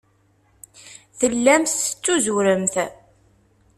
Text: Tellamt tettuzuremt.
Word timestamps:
Tellamt 1.19 1.73
tettuzuremt. 1.85 2.75